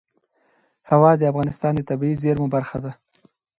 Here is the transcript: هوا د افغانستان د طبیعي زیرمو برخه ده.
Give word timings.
هوا 0.89 1.11
د 1.17 1.21
افغانستان 1.31 1.73
د 1.75 1.81
طبیعي 1.89 2.15
زیرمو 2.21 2.47
برخه 2.55 2.77
ده. 2.83 2.91